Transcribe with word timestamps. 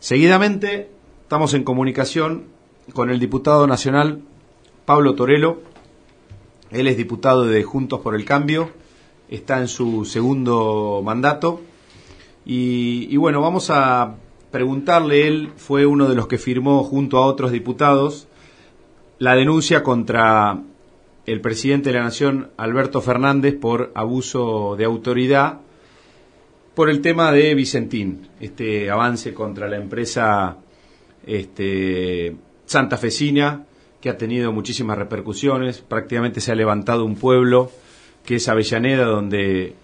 Seguidamente 0.00 0.88
estamos 1.22 1.54
en 1.54 1.64
comunicación 1.64 2.44
con 2.92 3.10
el 3.10 3.18
diputado 3.18 3.66
nacional 3.66 4.20
Pablo 4.84 5.16
Torelo. 5.16 5.60
Él 6.70 6.86
es 6.86 6.96
diputado 6.96 7.46
de 7.46 7.64
Juntos 7.64 8.00
por 8.00 8.14
el 8.14 8.24
Cambio, 8.24 8.70
está 9.28 9.58
en 9.58 9.66
su 9.66 10.04
segundo 10.04 11.02
mandato. 11.04 11.62
Y, 12.46 13.14
bueno, 13.16 13.42
vamos 13.42 13.70
a 13.70 14.14
preguntarle, 14.52 15.26
él 15.26 15.50
fue 15.56 15.84
uno 15.84 16.08
de 16.08 16.14
los 16.14 16.28
que 16.28 16.38
firmó 16.38 16.84
junto 16.84 17.18
a 17.18 17.26
otros 17.26 17.50
diputados 17.50 18.28
la 19.18 19.34
denuncia 19.34 19.82
contra 19.82 20.62
el 21.26 21.40
presidente 21.40 21.90
de 21.90 21.98
la 21.98 22.04
Nación, 22.04 22.50
Alberto 22.56 23.00
Fernández, 23.02 23.56
por 23.60 23.90
abuso 23.94 24.76
de 24.78 24.84
autoridad 24.84 25.58
por 26.78 26.90
el 26.90 27.00
tema 27.00 27.32
de 27.32 27.56
Vicentín, 27.56 28.28
este 28.38 28.88
avance 28.88 29.34
contra 29.34 29.66
la 29.66 29.78
empresa 29.78 30.58
este, 31.26 32.36
santafesina 32.66 33.64
que 34.00 34.10
ha 34.10 34.16
tenido 34.16 34.52
muchísimas 34.52 34.96
repercusiones, 34.96 35.80
prácticamente 35.80 36.40
se 36.40 36.52
ha 36.52 36.54
levantado 36.54 37.04
un 37.04 37.16
pueblo 37.16 37.72
que 38.24 38.36
es 38.36 38.48
Avellaneda, 38.48 39.06
donde 39.06 39.74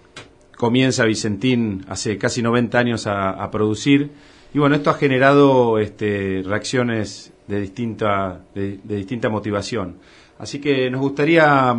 comienza 0.55 1.03
Vicentín 1.03 1.83
hace 1.89 2.17
casi 2.17 2.41
90 2.41 2.79
años 2.79 3.07
a, 3.07 3.51
producir. 3.51 4.11
Y 4.53 4.59
bueno, 4.59 4.77
esto 4.77 4.89
ha 4.89 4.93
generado 4.93 5.79
este, 5.79 6.43
reacciones 6.45 7.33
de 7.45 7.59
distinta, 7.59 8.39
de 8.53 8.79
distinta 8.85 9.27
motivación. 9.27 9.97
Así 10.39 10.61
que 10.61 10.89
nos 10.89 11.01
gustaría, 11.01 11.75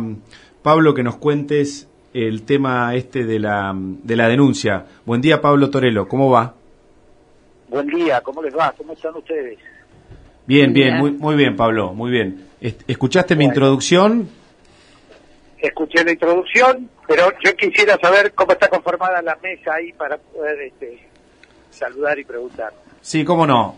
Pablo, 0.61 0.93
que 0.93 1.01
nos 1.01 1.15
cuentes 1.15 1.87
el 2.25 2.43
tema 2.43 2.95
este 2.95 3.23
de 3.25 3.39
la, 3.39 3.73
de 3.75 4.15
la 4.15 4.27
denuncia. 4.27 4.85
Buen 5.05 5.21
día, 5.21 5.39
Pablo 5.39 5.69
Torelo, 5.69 6.07
¿cómo 6.07 6.31
va? 6.31 6.55
Buen 7.67 7.87
día, 7.87 8.21
¿cómo 8.21 8.41
les 8.41 8.55
va? 8.57 8.73
¿Cómo 8.75 8.93
están 8.93 9.15
ustedes? 9.15 9.59
Bien, 10.47 10.73
bien, 10.73 10.97
muy, 10.97 11.11
muy 11.11 11.35
bien, 11.35 11.55
Pablo, 11.55 11.93
muy 11.93 12.09
bien. 12.09 12.47
¿Escuchaste 12.59 13.35
mi 13.35 13.45
introducción? 13.45 14.27
Escuché 15.59 16.03
la 16.03 16.11
introducción, 16.11 16.89
pero 17.07 17.29
yo 17.43 17.55
quisiera 17.55 17.97
saber 18.01 18.33
cómo 18.33 18.53
está 18.53 18.67
conformada 18.67 19.21
la 19.21 19.37
mesa 19.43 19.75
ahí 19.75 19.91
para 19.93 20.17
poder 20.17 20.59
este, 20.61 21.07
saludar 21.69 22.17
y 22.17 22.23
preguntar. 22.23 22.73
Sí, 23.01 23.23
cómo 23.25 23.45
no. 23.45 23.75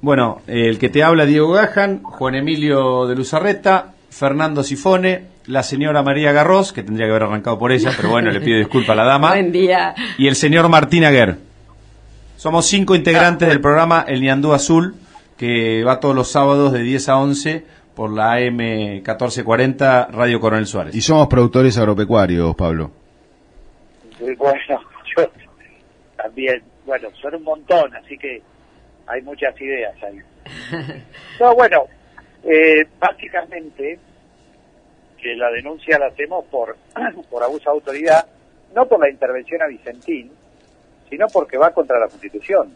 Bueno, 0.00 0.42
el 0.46 0.78
que 0.78 0.88
te 0.88 1.02
habla 1.02 1.26
Diego 1.26 1.52
Gajan, 1.52 2.02
Juan 2.02 2.36
Emilio 2.36 3.06
de 3.06 3.16
Luzarreta, 3.16 3.94
Fernando 4.10 4.62
Sifone, 4.62 5.33
la 5.46 5.62
señora 5.62 6.02
María 6.02 6.32
Garros, 6.32 6.72
que 6.72 6.82
tendría 6.82 7.06
que 7.06 7.10
haber 7.10 7.24
arrancado 7.24 7.58
por 7.58 7.72
ella, 7.72 7.90
pero 7.96 8.10
bueno, 8.10 8.30
le 8.30 8.40
pido 8.40 8.58
disculpas 8.58 8.90
a 8.90 8.94
la 8.94 9.04
dama. 9.04 9.30
Buen 9.32 9.52
día. 9.52 9.94
Y 10.18 10.26
el 10.26 10.36
señor 10.36 10.68
Martín 10.68 11.04
Aguer. 11.04 11.36
Somos 12.36 12.66
cinco 12.66 12.94
integrantes 12.94 13.48
del 13.48 13.60
programa 13.60 14.04
El 14.06 14.20
Niandú 14.20 14.52
Azul, 14.52 14.94
que 15.38 15.82
va 15.84 16.00
todos 16.00 16.14
los 16.14 16.30
sábados 16.30 16.72
de 16.72 16.82
10 16.82 17.08
a 17.08 17.18
11 17.18 17.64
por 17.94 18.12
la 18.12 18.34
AM 18.34 18.56
1440 18.56 20.08
Radio 20.10 20.40
Coronel 20.40 20.66
Suárez. 20.66 20.94
Y 20.94 21.00
somos 21.00 21.28
productores 21.28 21.78
agropecuarios, 21.78 22.54
Pablo. 22.56 22.90
Bueno, 24.20 24.60
yo 25.16 25.30
también, 26.16 26.62
bueno, 26.84 27.08
son 27.20 27.36
un 27.36 27.44
montón, 27.44 27.94
así 27.96 28.18
que 28.18 28.42
hay 29.06 29.22
muchas 29.22 29.58
ideas 29.60 29.94
ahí. 30.02 30.20
No, 31.40 31.54
bueno, 31.54 31.84
eh, 32.44 32.86
básicamente 33.00 33.98
la 35.36 35.50
denuncia 35.50 35.98
la 35.98 36.06
hacemos 36.06 36.44
por, 36.46 36.76
por 37.30 37.42
abuso 37.42 37.64
de 37.64 37.70
autoridad, 37.70 38.26
no 38.74 38.86
por 38.86 39.00
la 39.00 39.10
intervención 39.10 39.62
a 39.62 39.66
Vicentín, 39.66 40.30
sino 41.08 41.26
porque 41.28 41.56
va 41.56 41.72
contra 41.72 41.98
la 41.98 42.08
Constitución. 42.08 42.74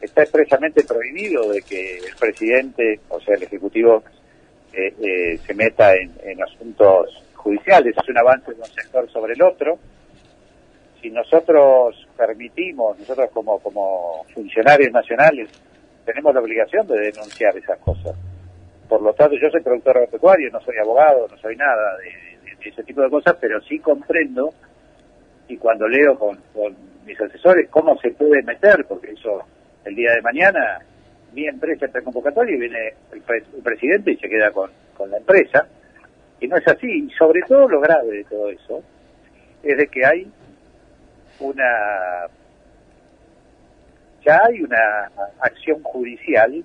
Está 0.00 0.22
expresamente 0.22 0.84
prohibido 0.84 1.50
de 1.50 1.62
que 1.62 1.98
el 1.98 2.16
presidente, 2.18 3.00
o 3.08 3.20
sea, 3.20 3.34
el 3.34 3.42
Ejecutivo, 3.42 4.02
eh, 4.72 4.94
eh, 5.02 5.38
se 5.38 5.54
meta 5.54 5.94
en, 5.94 6.12
en 6.22 6.42
asuntos 6.42 7.22
judiciales. 7.34 7.94
Es 7.96 8.08
un 8.08 8.18
avance 8.18 8.52
de 8.52 8.60
un 8.60 8.66
sector 8.66 9.10
sobre 9.10 9.34
el 9.34 9.42
otro. 9.42 9.78
Si 11.02 11.10
nosotros 11.10 12.06
permitimos, 12.16 12.98
nosotros 12.98 13.30
como, 13.32 13.58
como 13.60 14.24
funcionarios 14.34 14.92
nacionales, 14.92 15.48
tenemos 16.04 16.34
la 16.34 16.40
obligación 16.40 16.86
de 16.86 16.98
denunciar 17.00 17.56
esas 17.56 17.78
cosas. 17.78 18.14
Por 18.90 19.02
lo 19.02 19.14
tanto, 19.14 19.36
yo 19.36 19.48
soy 19.50 19.60
productor 19.60 19.98
agropecuario, 19.98 20.50
no 20.50 20.60
soy 20.62 20.76
abogado, 20.78 21.28
no 21.30 21.36
soy 21.36 21.54
nada 21.54 21.96
de, 21.98 22.68
ese 22.68 22.82
tipo 22.82 23.00
de 23.02 23.08
cosas, 23.08 23.36
pero 23.40 23.60
sí 23.62 23.78
comprendo 23.78 24.52
y 25.46 25.56
cuando 25.56 25.86
leo 25.86 26.18
con, 26.18 26.40
mis 27.06 27.18
asesores 27.20 27.70
cómo 27.70 27.96
se 28.00 28.10
puede 28.10 28.42
meter, 28.42 28.84
porque 28.88 29.12
eso 29.12 29.44
el 29.84 29.94
día 29.94 30.12
de 30.14 30.22
mañana 30.22 30.80
mi 31.32 31.46
empresa 31.46 31.86
está 31.86 32.00
en 32.00 32.06
convocatoria 32.06 32.56
y 32.56 32.58
viene 32.58 32.94
el, 33.12 33.22
presidente 33.62 34.10
y 34.10 34.16
se 34.16 34.28
queda 34.28 34.50
con, 34.50 34.72
con 34.96 35.08
la 35.08 35.18
empresa. 35.18 35.68
Y 36.40 36.48
no 36.48 36.56
es 36.56 36.66
así. 36.66 36.88
Y 36.88 37.10
sobre 37.10 37.42
todo 37.42 37.68
lo 37.68 37.80
grave 37.80 38.10
de 38.10 38.24
todo 38.24 38.50
eso 38.50 38.82
es 39.62 39.78
de 39.78 39.86
que 39.86 40.04
hay 40.04 40.26
una 41.38 42.26
ya 44.24 44.40
hay 44.48 44.62
una 44.62 45.12
acción 45.38 45.80
judicial 45.84 46.64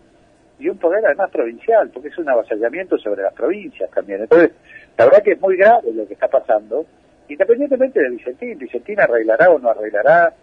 y 0.60 0.70
un 0.70 0.78
poder 0.78 1.06
además 1.06 1.30
provincial, 1.32 1.90
porque 1.90 2.10
es 2.10 2.18
un 2.18 2.30
avasallamiento 2.30 2.98
sobre 2.98 3.24
las 3.24 3.34
provincias 3.34 3.90
también. 3.92 4.22
Entonces, 4.22 4.52
la 4.98 5.06
verdad 5.06 5.24
que 5.24 5.32
es 5.34 5.42
muy 5.42 5.58
grave 5.58 5.92
lo 5.94 6.08
que 6.08 6.14
está 6.14 6.28
pasando, 6.28 6.86
independientemente 7.28 8.00
de 8.00 8.10
Vicentín, 8.10 8.58
Vicentín 8.58 9.00
arreglará 9.00 9.50
o 9.50 9.60
no 9.60 9.70
arreglará, 9.70 10.34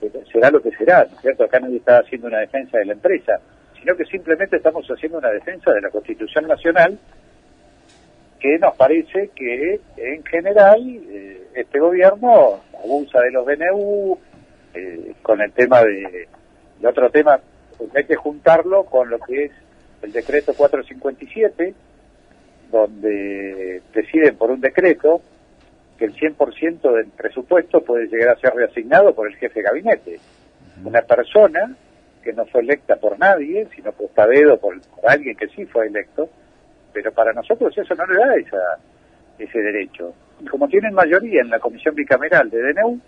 eh, 0.00 0.10
será 0.32 0.50
lo 0.50 0.62
que 0.62 0.70
será, 0.70 1.04
¿no 1.04 1.16
es 1.16 1.20
cierto? 1.20 1.44
Acá 1.44 1.60
nadie 1.60 1.76
está 1.76 1.98
haciendo 1.98 2.28
una 2.28 2.38
defensa 2.38 2.78
de 2.78 2.86
la 2.86 2.92
empresa, 2.94 3.38
sino 3.78 3.94
que 3.96 4.04
simplemente 4.06 4.56
estamos 4.56 4.86
haciendo 4.88 5.18
una 5.18 5.30
defensa 5.30 5.72
de 5.72 5.80
la 5.82 5.90
Constitución 5.90 6.46
Nacional, 6.46 6.98
que 8.38 8.58
nos 8.58 8.74
parece 8.76 9.30
que 9.34 9.80
en 9.98 10.24
general 10.24 10.80
eh, 11.10 11.48
este 11.54 11.78
gobierno 11.78 12.60
abusa 12.82 13.20
de 13.20 13.30
los 13.32 13.44
DNU, 13.44 14.18
eh, 14.72 15.12
con 15.20 15.40
el 15.42 15.52
tema 15.52 15.82
de, 15.82 16.28
de 16.80 16.88
otro 16.88 17.10
tema 17.10 17.38
porque 17.80 17.98
hay 17.98 18.04
que 18.04 18.16
juntarlo 18.16 18.84
con 18.84 19.08
lo 19.08 19.18
que 19.18 19.46
es 19.46 19.52
el 20.02 20.12
decreto 20.12 20.52
457, 20.54 21.74
donde 22.70 23.82
deciden 23.94 24.36
por 24.36 24.50
un 24.50 24.60
decreto 24.60 25.22
que 25.98 26.04
el 26.04 26.14
100% 26.14 26.94
del 26.94 27.06
presupuesto 27.06 27.82
puede 27.82 28.06
llegar 28.06 28.36
a 28.36 28.40
ser 28.40 28.54
reasignado 28.54 29.14
por 29.14 29.28
el 29.28 29.36
jefe 29.36 29.60
de 29.60 29.66
gabinete. 29.66 30.20
Una 30.84 31.02
persona 31.02 31.74
que 32.22 32.32
no 32.34 32.44
fue 32.46 32.60
electa 32.60 32.96
por 32.96 33.18
nadie, 33.18 33.66
sino 33.74 33.92
por 33.92 34.10
dedo 34.28 34.58
por, 34.58 34.78
por 34.80 35.10
alguien 35.10 35.36
que 35.36 35.48
sí 35.48 35.64
fue 35.64 35.86
electo, 35.86 36.28
pero 36.92 37.12
para 37.12 37.32
nosotros 37.32 37.76
eso 37.76 37.94
no 37.94 38.06
le 38.06 38.18
da 38.18 38.34
esa, 38.34 38.78
ese 39.38 39.58
derecho. 39.58 40.12
Y 40.40 40.46
como 40.46 40.68
tienen 40.68 40.92
mayoría 40.92 41.40
en 41.40 41.50
la 41.50 41.58
comisión 41.58 41.94
bicameral 41.94 42.50
de 42.50 42.72
DNU, 42.72 43.00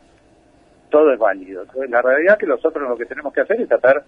todo 0.88 1.12
es 1.12 1.18
válido. 1.18 1.62
Entonces, 1.62 1.90
la 1.90 2.02
realidad 2.02 2.34
es 2.34 2.38
que 2.38 2.46
nosotros 2.46 2.88
lo 2.88 2.96
que 2.96 3.06
tenemos 3.06 3.32
que 3.32 3.40
hacer 3.40 3.60
es 3.60 3.68
tratar 3.68 4.04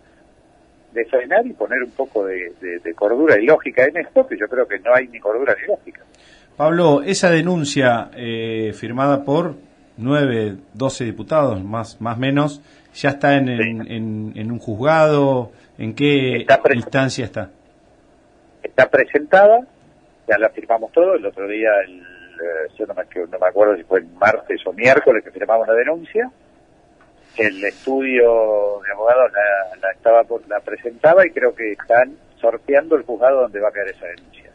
de 0.94 1.04
frenar 1.06 1.44
y 1.46 1.52
poner 1.52 1.82
un 1.82 1.90
poco 1.90 2.24
de, 2.24 2.52
cordura 2.94 3.38
y 3.38 3.44
lógica 3.44 3.84
en 3.84 3.96
esto, 3.98 4.26
que 4.26 4.38
yo 4.38 4.46
creo 4.48 4.66
que 4.66 4.78
no 4.78 4.94
hay 4.94 5.08
ni 5.08 5.18
cordura 5.18 5.54
ni 5.60 5.66
lógica. 5.66 6.02
Pablo, 6.56 7.02
esa 7.02 7.30
denuncia 7.30 8.10
eh, 8.16 8.72
firmada 8.72 9.24
por 9.24 9.56
nueve, 9.96 10.56
doce 10.72 11.04
diputados, 11.04 11.62
más 11.62 12.00
más 12.00 12.16
menos, 12.16 12.62
ya 12.94 13.10
está 13.10 13.36
en, 13.36 13.48
en, 13.48 14.52
un 14.52 14.58
juzgado, 14.60 15.50
¿en 15.78 15.94
qué 15.94 16.46
instancia 16.74 17.24
está? 17.24 17.50
Está 18.62 18.88
presentada, 18.88 19.66
ya 20.28 20.38
la 20.38 20.48
firmamos 20.50 20.92
todo, 20.92 21.14
el 21.14 21.26
otro 21.26 21.48
día, 21.48 21.70
el, 21.86 21.98
eh, 21.98 22.72
yo 22.78 22.86
no 22.86 22.94
me, 22.94 23.02
no 23.02 23.38
me 23.38 23.46
acuerdo 23.46 23.76
si 23.76 23.82
fue 23.82 23.98
el 23.98 24.06
martes 24.06 24.60
o 24.64 24.72
miércoles 24.72 25.24
que 25.24 25.32
firmamos 25.32 25.66
la 25.66 25.74
denuncia, 25.74 26.30
el 27.36 27.64
estudio 27.64 28.80
de 28.84 28.92
abogados 28.92 29.32
la, 29.80 29.90
estaba 29.90 30.22
la 30.48 30.60
presentaba 30.60 31.26
y 31.26 31.30
creo 31.30 31.54
que 31.54 31.72
están 31.72 32.16
sorteando 32.40 32.96
el 32.96 33.02
juzgado 33.02 33.42
donde 33.42 33.60
va 33.60 33.68
a 33.68 33.72
caer 33.72 33.88
esa 33.88 34.06
denuncia. 34.06 34.50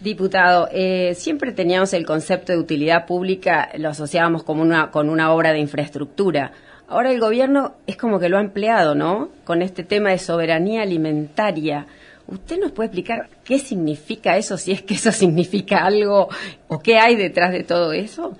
Diputado, 0.00 0.68
eh, 0.72 1.14
siempre 1.14 1.52
teníamos 1.52 1.94
el 1.94 2.04
concepto 2.04 2.52
de 2.52 2.58
utilidad 2.58 3.06
pública, 3.06 3.70
lo 3.78 3.88
asociábamos 3.88 4.44
como 4.44 4.62
una, 4.62 4.90
con 4.90 5.08
una 5.08 5.32
obra 5.32 5.52
de 5.52 5.58
infraestructura. 5.58 6.52
Ahora 6.88 7.10
el 7.10 7.18
gobierno 7.18 7.76
es 7.86 7.96
como 7.96 8.20
que 8.20 8.28
lo 8.28 8.36
ha 8.36 8.42
empleado, 8.42 8.94
¿no? 8.94 9.30
Con 9.44 9.62
este 9.62 9.84
tema 9.84 10.10
de 10.10 10.18
soberanía 10.18 10.82
alimentaria. 10.82 11.86
¿Usted 12.28 12.58
nos 12.58 12.72
puede 12.72 12.88
explicar 12.88 13.28
qué 13.44 13.58
significa 13.58 14.36
eso, 14.36 14.58
si 14.58 14.72
es 14.72 14.82
que 14.82 14.94
eso 14.94 15.12
significa 15.12 15.86
algo, 15.86 16.28
o 16.68 16.78
qué 16.80 16.98
hay 16.98 17.16
detrás 17.16 17.52
de 17.52 17.64
todo 17.64 17.92
eso? 17.92 18.36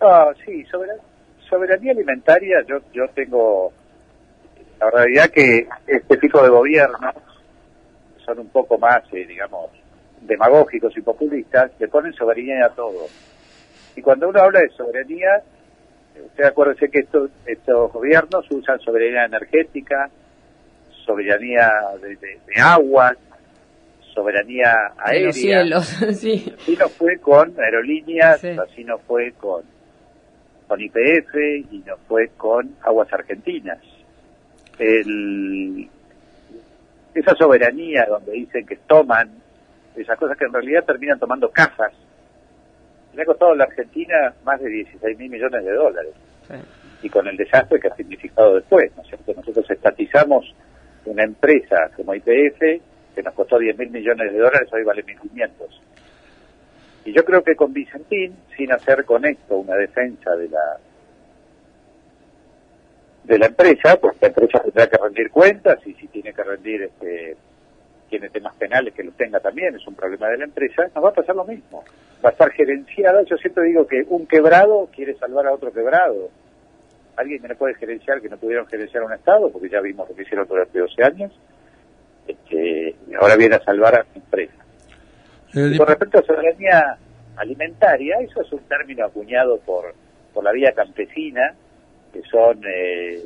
Ah, 0.00 0.32
sí, 0.44 0.64
soberanía 0.64 1.13
soberanía 1.54 1.92
alimentaria, 1.92 2.56
yo, 2.66 2.78
yo 2.92 3.06
tengo 3.14 3.72
la 4.80 4.90
realidad 4.90 5.30
que 5.30 5.68
este 5.86 6.16
tipo 6.16 6.42
de 6.42 6.48
gobiernos 6.48 7.14
son 8.24 8.40
un 8.40 8.48
poco 8.48 8.76
más, 8.76 9.02
eh, 9.12 9.24
digamos, 9.24 9.70
demagógicos 10.22 10.96
y 10.96 11.00
populistas, 11.00 11.70
le 11.78 11.86
ponen 11.88 12.12
soberanía 12.14 12.66
a 12.66 12.70
todo. 12.70 13.06
Y 13.94 14.02
cuando 14.02 14.28
uno 14.28 14.40
habla 14.40 14.60
de 14.60 14.68
soberanía, 14.70 15.42
Usted 16.26 16.44
acuérdese 16.44 16.88
que 16.90 17.00
estos, 17.00 17.28
estos 17.44 17.92
gobiernos 17.92 18.48
usan 18.48 18.78
soberanía 18.78 19.24
energética, 19.24 20.08
soberanía 21.04 21.68
de, 22.00 22.10
de, 22.10 22.38
de 22.46 22.60
aguas, 22.62 23.16
soberanía 24.14 24.92
aérea. 24.96 25.20
De 25.20 25.26
los 25.26 25.34
cielos, 25.36 25.86
sí. 26.12 26.54
Así 26.56 26.76
no 26.78 26.88
fue 26.88 27.18
con 27.18 27.52
aerolíneas, 27.60 28.40
Sí. 28.40 28.50
así 28.50 28.84
no 28.84 28.98
fue 28.98 29.32
con, 29.32 29.64
con 30.74 30.80
IPF 30.80 31.34
y 31.70 31.84
no 31.86 31.96
fue 32.08 32.30
con 32.36 32.74
Aguas 32.82 33.12
Argentinas. 33.12 33.78
El, 34.78 35.88
esa 37.14 37.32
soberanía 37.36 38.06
donde 38.08 38.32
dicen 38.32 38.66
que 38.66 38.74
toman 38.88 39.30
esas 39.94 40.18
cosas 40.18 40.36
que 40.36 40.46
en 40.46 40.52
realidad 40.52 40.84
terminan 40.84 41.20
tomando 41.20 41.48
cajas, 41.50 41.92
le 43.14 43.22
ha 43.22 43.24
costado 43.24 43.52
a 43.52 43.56
la 43.56 43.64
Argentina 43.64 44.34
más 44.44 44.60
de 44.60 44.68
16 44.68 45.16
mil 45.16 45.30
millones 45.30 45.64
de 45.64 45.72
dólares 45.72 46.12
Sí. 46.48 46.54
y 47.04 47.08
con 47.08 47.26
el 47.28 47.36
desastre 47.36 47.78
que 47.78 47.86
ha 47.88 47.94
significado 47.94 48.56
después, 48.56 48.90
¿no 48.96 49.02
es 49.02 49.08
cierto? 49.08 49.32
Nosotros 49.34 49.70
estatizamos 49.70 50.52
una 51.06 51.22
empresa 51.22 51.88
como 51.96 52.14
IPF 52.16 52.58
que 53.14 53.22
nos 53.22 53.32
costó 53.34 53.58
10 53.60 53.78
mil 53.78 53.90
millones 53.90 54.32
de 54.32 54.38
dólares, 54.38 54.68
hoy 54.72 54.82
vale 54.82 55.04
1.500. 55.06 55.50
Y 57.04 57.12
yo 57.12 57.24
creo 57.24 57.42
que 57.42 57.54
con 57.54 57.72
Vicentín, 57.72 58.36
sin 58.56 58.72
hacer 58.72 59.04
con 59.04 59.24
esto 59.26 59.56
una 59.56 59.76
defensa 59.76 60.34
de 60.36 60.48
la 60.48 60.78
de 63.24 63.38
la 63.38 63.46
empresa, 63.46 63.96
pues 63.96 64.16
la 64.20 64.28
empresa 64.28 64.60
tendrá 64.60 64.86
que 64.86 64.98
rendir 64.98 65.30
cuentas 65.30 65.78
y 65.86 65.94
si 65.94 66.06
tiene 66.08 66.32
que 66.32 66.42
rendir, 66.42 66.82
este, 66.82 67.36
tiene 68.08 68.28
temas 68.28 68.54
penales 68.56 68.92
que 68.94 69.02
los 69.02 69.16
tenga 69.16 69.40
también, 69.40 69.74
es 69.74 69.86
un 69.86 69.94
problema 69.94 70.28
de 70.28 70.38
la 70.38 70.44
empresa, 70.44 70.82
nos 70.94 71.04
va 71.04 71.08
a 71.08 71.14
pasar 71.14 71.34
lo 71.34 71.44
mismo. 71.44 71.82
Va 72.24 72.28
a 72.28 72.32
estar 72.32 72.50
gerenciada, 72.52 73.22
yo 73.22 73.36
siempre 73.38 73.64
digo 73.64 73.86
que 73.86 74.04
un 74.08 74.26
quebrado 74.26 74.88
quiere 74.94 75.14
salvar 75.14 75.46
a 75.46 75.52
otro 75.52 75.72
quebrado. 75.72 76.28
¿Alguien 77.16 77.42
me 77.42 77.48
lo 77.48 77.56
puede 77.56 77.74
gerenciar 77.74 78.20
que 78.20 78.28
no 78.28 78.36
pudieron 78.36 78.66
gerenciar 78.66 79.02
a 79.02 79.06
un 79.06 79.12
Estado? 79.12 79.50
Porque 79.50 79.68
ya 79.68 79.80
vimos 79.80 80.08
lo 80.08 80.14
que 80.14 80.22
hicieron 80.22 80.46
durante 80.46 80.78
12 80.78 81.02
años. 81.02 81.32
Este, 82.26 82.96
ahora 83.20 83.36
viene 83.36 83.56
a 83.56 83.64
salvar 83.64 83.94
a 83.94 83.98
la 83.98 84.06
empresa. 84.14 84.63
Eh, 85.54 85.70
Y 85.74 85.78
con 85.78 85.86
respecto 85.86 86.18
a 86.18 86.22
soberanía 86.22 86.96
alimentaria, 87.36 88.16
eso 88.20 88.42
es 88.42 88.52
un 88.52 88.60
término 88.60 89.04
acuñado 89.06 89.58
por, 89.60 89.94
por 90.32 90.44
la 90.44 90.52
vía 90.52 90.72
campesina, 90.72 91.54
que 92.12 92.22
son 92.22 92.60
eh, 92.66 93.22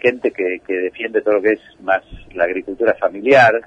gente 0.00 0.30
que, 0.30 0.60
que 0.66 0.74
defiende 0.74 1.22
todo 1.22 1.34
lo 1.34 1.42
que 1.42 1.52
es 1.52 1.60
más 1.80 2.02
la 2.34 2.44
agricultura 2.44 2.94
familiar, 2.94 3.60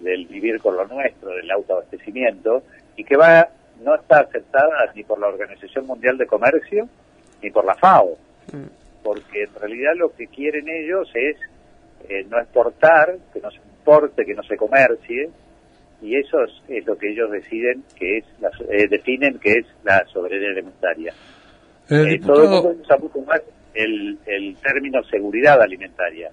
del 0.00 0.26
vivir 0.26 0.60
con 0.60 0.76
lo 0.76 0.86
nuestro, 0.86 1.30
del 1.30 1.50
autoabastecimiento, 1.50 2.62
y 2.96 3.04
que 3.04 3.16
va 3.16 3.48
no 3.82 3.94
está 3.94 4.20
aceptada 4.20 4.92
ni 4.94 5.02
por 5.02 5.18
la 5.18 5.28
Organización 5.28 5.86
Mundial 5.86 6.16
de 6.18 6.26
Comercio 6.26 6.88
ni 7.42 7.50
por 7.50 7.64
la 7.64 7.74
FAO, 7.74 8.16
porque 9.02 9.44
en 9.44 9.54
realidad 9.60 9.92
lo 9.96 10.14
que 10.14 10.28
quieren 10.28 10.68
ellos 10.68 11.10
es 11.14 11.36
eh, 12.08 12.24
no 12.28 12.38
exportar, 12.38 13.16
que 13.32 13.40
no 13.40 13.50
se 13.50 13.56
importe, 13.56 14.24
que 14.24 14.34
no 14.34 14.42
se 14.44 14.56
comercie, 14.56 15.28
y 16.02 16.16
eso 16.16 16.42
es, 16.44 16.50
es 16.68 16.86
lo 16.86 16.96
que 16.98 17.10
ellos 17.12 17.30
deciden 17.30 17.84
que 17.96 18.18
es 18.18 18.24
la, 18.40 18.50
so- 18.50 18.70
eh, 18.70 18.86
definen 18.88 19.38
que 19.38 19.52
es 19.52 19.66
la 19.84 20.04
soberanía 20.12 20.50
alimentaria. 20.50 21.12
eh, 21.90 22.14
Eh, 22.14 22.20
todo 22.26 22.42
el 22.42 22.48
mundo 22.50 22.76
usa 22.82 22.96
mucho 22.98 23.20
más 23.22 23.40
el, 23.74 24.18
el 24.26 24.56
término 24.56 25.02
seguridad 25.04 25.60
alimentaria, 25.62 26.30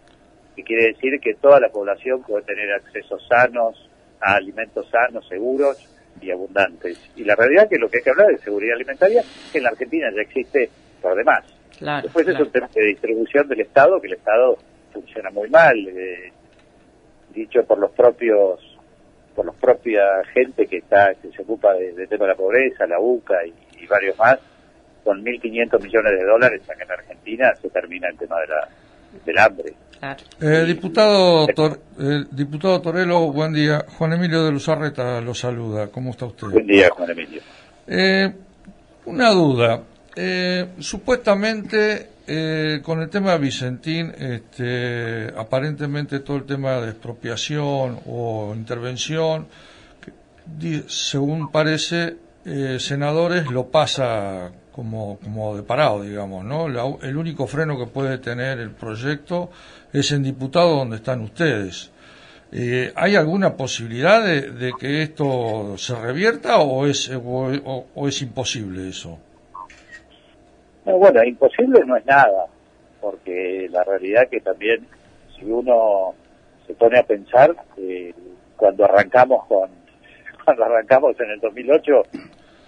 que 0.56 0.63
quiere 0.63 0.88
decir 0.88 1.19
que 1.21 1.36
toda 1.36 1.60
la 1.60 1.69
población 1.69 2.21
puede 2.24 2.44
tener 2.45 2.71
acceso 2.74 3.18
sanos 3.19 3.89
a 4.21 4.36
alimentos 4.36 4.89
sanos, 4.89 5.25
seguros 5.27 5.77
y 6.21 6.31
abundantes. 6.31 7.00
Y 7.16 7.24
la 7.24 7.36
realidad 7.36 7.63
es 7.66 7.69
que 7.69 7.77
lo 7.77 7.89
que 7.89 7.98
hay 8.00 8.04
que 8.04 8.10
hablar 8.10 8.27
de 8.27 8.38
seguridad 8.39 8.75
alimentaria, 8.75 9.21
que 9.51 9.57
en 9.60 9.63
la 9.63 9.69
Argentina 9.69 10.07
ya 10.13 10.21
existe 10.21 10.69
por 11.01 11.16
demás. 11.16 11.45
Claro, 11.77 12.04
Después 12.04 12.27
es 12.27 12.38
un 12.39 12.51
tema 12.51 12.68
de 12.75 12.86
distribución 12.88 13.48
del 13.48 13.62
Estado, 13.62 14.01
que 14.01 14.07
el 14.07 14.13
Estado 14.13 14.57
funciona 14.92 15.30
muy 15.30 15.50
mal, 15.50 15.77
eh, 15.88 16.33
dicho 17.33 17.63
por 17.63 17.77
los 17.80 17.92
propios 17.92 18.60
por 19.36 19.46
los 19.46 19.56
propia 19.56 20.02
gente 20.34 20.66
que 20.68 20.78
está 20.78 21.14
que 21.22 21.31
se 21.31 21.42
ocupa 21.42 21.74
de- 21.74 21.94
del 21.94 22.08
tema 22.10 22.26
de 22.26 22.31
la 22.31 22.38
pobreza, 22.38 22.86
la 22.88 23.00
UCA 23.00 23.46
y, 23.46 23.54
y 23.84 23.88
varios 23.88 24.18
más, 24.18 24.38
con 25.04 25.24
1.500 25.24 25.81
millones 25.84 26.12
de 26.20 26.26
dólares 26.26 26.62
acá 26.70 26.84
en 26.84 26.92
Argentina 26.92 27.54
se 27.62 27.70
termina 27.70 28.10
el 28.10 28.18
tema 28.18 28.40
de 28.42 28.48
la, 28.48 28.68
del 29.26 29.38
hambre. 29.38 29.74
Claro. 30.00 30.24
eh, 30.42 30.64
diputado, 30.66 31.48
Tor- 31.48 31.80
eh, 32.00 32.24
diputado 32.31 32.81
Torelo, 32.81 33.31
buen 33.31 33.54
día. 33.54 33.84
Juan 33.98 34.14
Emilio 34.14 34.46
de 34.46 34.52
Luzarreta 34.52 35.20
lo 35.22 35.34
saluda. 35.34 35.88
¿Cómo 35.88 36.12
está 36.12 36.26
usted? 36.26 36.48
Buen 36.48 36.68
día, 36.68 36.90
Juan 36.90 37.10
Emilio. 37.12 37.42
Eh, 37.88 38.31
una 39.06 39.31
duda. 39.31 39.81
Eh, 40.16 40.68
supuestamente, 40.80 42.08
eh, 42.31 42.81
con 42.84 43.02
el 43.02 43.10
tema 43.10 43.31
de 43.34 43.40
Vicentín, 43.40 44.14
este, 44.18 45.34
aparentemente 45.36 46.20
todo 46.20 46.38
el 46.38 46.44
tema 46.46 46.80
de 46.80 46.92
expropiación 46.92 48.00
o 48.06 48.54
intervención, 48.56 49.48
según 50.88 51.52
parece, 51.52 52.18
eh, 52.46 52.78
senadores 52.80 53.50
lo 53.50 53.68
pasa 53.68 54.52
como, 54.72 55.18
como 55.24 55.56
de 55.56 55.64
parado, 55.64 56.02
digamos, 56.04 56.46
¿no? 56.46 56.70
La- 56.70 56.86
el 57.02 57.18
único 57.18 57.48
freno 57.48 57.78
que 57.78 57.86
puede 57.88 58.18
tener 58.18 58.60
el 58.60 58.72
proyecto 58.72 59.50
es 59.92 60.12
en 60.12 60.24
diputado 60.24 60.76
donde 60.78 60.98
están 60.98 61.22
ustedes. 61.22 61.92
Eh, 62.52 62.92
¿Hay 62.96 63.16
alguna 63.16 63.56
posibilidad 63.56 64.24
de, 64.26 64.72
que 64.80 65.04
esto 65.04 65.76
se 65.78 65.94
revierta 65.96 66.58
o 66.60 66.86
es, 66.88 67.10
o- 67.14 67.86
o 67.94 68.08
es 68.08 68.22
imposible 68.22 68.90
eso? 68.90 69.20
No, 70.89 70.97
bueno, 70.97 71.24
imposible 71.24 71.81
no 71.86 71.95
es 71.97 72.06
nada, 72.07 72.47
porque 73.00 73.68
la 73.69 73.83
realidad 73.83 74.27
que 74.27 74.39
también, 74.39 74.88
si 75.38 75.45
uno 75.45 76.15
se 76.65 76.74
pone 76.74 76.97
a 76.97 77.03
pensar, 77.03 77.56
eh, 77.77 78.12
cuando 78.57 78.86
arrancamos 78.86 79.45
con, 79.45 79.69
cuando 80.45 80.63
arrancamos 80.65 81.19
en 81.19 81.30
el 81.30 81.39
2008 81.39 81.91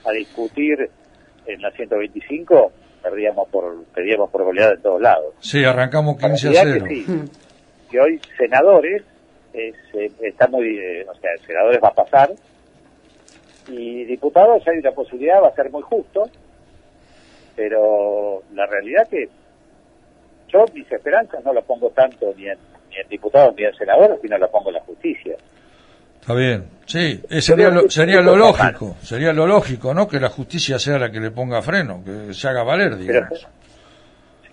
a 0.05 0.11
discutir 0.11 0.87
en 1.47 1.61
la 1.63 1.71
125, 1.71 2.71
perdíamos 3.01 3.49
por, 3.49 3.83
perdíamos 3.85 4.29
por 4.29 4.43
goleada 4.43 4.73
en 4.73 4.81
todos 4.83 5.01
lados. 5.01 5.33
Sí, 5.39 5.63
arrancamos 5.65 6.21
La 6.21 6.29
15 6.29 6.47
a 6.49 6.51
realidad 6.51 6.73
0. 6.73 6.85
que 6.87 6.95
sí, 6.95 7.05
que 7.89 7.99
hoy 7.99 8.21
senadores, 8.37 9.03
es, 9.51 9.75
eh, 9.95 10.11
está 10.21 10.47
muy, 10.47 10.77
eh, 10.77 11.07
o 11.09 11.15
sea, 11.15 11.31
senadores 11.43 11.79
va 11.83 11.87
a 11.87 11.95
pasar, 11.95 12.29
y 13.67 14.05
diputados 14.05 14.61
hay 14.67 14.77
una 14.77 14.91
posibilidad, 14.91 15.41
va 15.41 15.47
a 15.47 15.55
ser 15.55 15.71
muy 15.71 15.81
justo, 15.81 16.29
pero 17.55 18.43
la 18.53 18.65
realidad 18.65 19.07
que 19.09 19.29
yo 20.49 20.65
mis 20.73 20.91
esperanzas 20.91 21.43
no 21.45 21.53
las 21.53 21.63
pongo 21.65 21.89
tanto 21.91 22.33
ni 22.37 22.47
en, 22.47 22.57
ni 22.89 22.97
en 22.97 23.07
diputados 23.09 23.55
ni 23.57 23.63
en 23.63 23.73
senadores, 23.75 24.19
sino 24.21 24.37
las 24.37 24.49
pongo 24.49 24.69
en 24.69 24.75
la 24.75 24.81
justicia. 24.81 25.35
Está 26.19 26.33
bien. 26.35 26.65
Sí, 26.85 27.21
eh, 27.29 27.41
sería 27.41 27.69
lo, 27.69 27.89
sería 27.89 28.21
lo 28.21 28.35
lógico, 28.35 28.95
sería 29.01 29.33
lo 29.33 29.47
lógico, 29.47 29.93
¿no? 29.93 30.07
Que 30.07 30.19
la 30.19 30.29
justicia 30.29 30.77
sea 30.77 30.99
la 30.99 31.09
que 31.11 31.19
le 31.19 31.31
ponga 31.31 31.61
freno, 31.61 32.03
que 32.03 32.33
se 32.33 32.47
haga 32.47 32.63
valer, 32.63 32.89
Pero 32.91 33.01
digamos. 33.01 33.47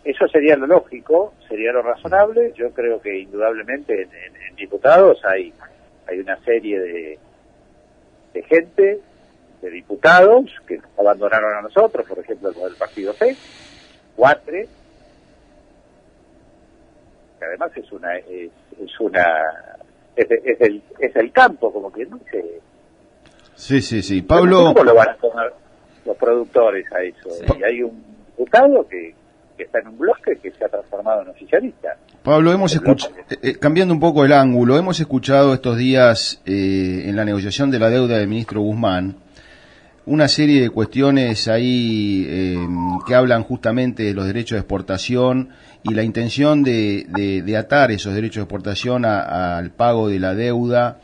eso 0.05 0.29
sería 0.29 0.57
lo 0.57 0.67
lógico, 0.67 1.35
sería 1.49 1.73
lo 1.73 1.83
razonable. 1.83 2.53
Yo 2.57 2.71
creo 2.71 3.01
que 3.01 3.19
indudablemente 3.19 3.93
en, 4.03 4.09
en- 4.09 4.37
en 4.49 4.57
diputados 4.57 5.21
hay, 5.25 5.53
hay 6.07 6.21
una 6.21 6.37
serie 6.45 6.79
de, 6.81 7.19
de 8.35 8.43
gente, 8.45 9.01
de 9.61 9.71
diputados 9.71 10.51
que 10.67 10.79
nos 10.79 10.99
abandonaron 10.99 11.55
a 11.55 11.63
nosotros, 11.63 12.07
por 12.07 12.19
ejemplo, 12.19 12.51
los 12.53 12.63
del 12.63 12.75
Partido 12.75 13.13
C, 13.13 13.37
Cuatre, 14.17 14.69
que 17.39 17.45
además 17.45 17.71
es 17.77 17.91
una 17.93 18.17
es, 18.17 18.51
es 18.81 19.01
una 19.01 19.25
es, 20.17 20.31
es 20.31 20.61
el 20.61 20.83
es 20.99 21.15
el 21.17 21.33
campo 21.33 21.73
como 21.73 21.93
que 21.93 22.05
no 22.07 22.19
sé 22.31 22.61
Sí, 23.59 23.83
sí, 23.83 24.03
sí. 24.03 24.23
Pablo, 24.23 24.73
¿Cómo 24.73 24.85
lo 24.85 24.95
van 24.95 25.09
a 25.09 25.17
tomar 25.17 25.53
los 26.07 26.17
productores 26.17 26.87
a 26.93 27.03
eso? 27.03 27.29
Sí. 27.29 27.45
Y 27.59 27.65
hay 27.65 27.83
un 27.83 28.05
diputado 28.29 28.87
que, 28.87 29.17
que 29.57 29.65
está 29.65 29.81
en 29.81 29.89
un 29.89 29.99
bloque 29.99 30.37
que 30.41 30.53
se 30.53 30.65
ha 30.65 30.69
transformado 30.69 31.23
en 31.23 31.29
oficialista. 31.31 31.97
Pablo, 32.23 32.53
hemos 32.53 32.73
escuchado, 32.73 33.13
cambiando 33.59 33.93
un 33.93 33.99
poco 33.99 34.25
el 34.25 34.33
ángulo, 34.33 34.79
hemos 34.79 35.01
escuchado 35.01 35.55
estos 35.55 35.77
días 35.77 36.41
eh, 36.47 37.03
en 37.07 37.17
la 37.17 37.25
negociación 37.25 37.73
de 37.73 37.81
la 37.81 37.91
deuda 37.91 38.19
del 38.19 38.29
ministro 38.29 38.61
Guzmán 38.61 39.17
una 40.09 40.27
serie 40.29 40.61
de 40.63 40.71
cuestiones 40.71 41.49
ahí 41.49 42.25
eh, 42.29 42.67
que 43.07 43.15
hablan 43.15 43.43
justamente 43.43 44.03
de 44.03 44.15
los 44.15 44.27
derechos 44.27 44.57
de 44.57 44.61
exportación 44.61 45.51
y 45.83 45.95
la 45.95 46.03
intención 46.03 46.63
de, 46.63 47.55
atar 47.59 47.91
esos 47.91 48.15
derechos 48.15 48.37
de 48.37 48.43
exportación 48.45 49.05
al 49.05 49.71
pago 49.71 50.09
de 50.09 50.19
la 50.19 50.35
deuda 50.35 51.01